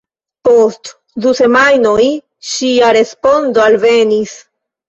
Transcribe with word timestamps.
Post 0.47 0.89
du 1.25 1.33
semajnoj 1.41 2.07
ŝia 2.53 2.91
respondo 2.99 3.67
alvenis. 3.67 4.35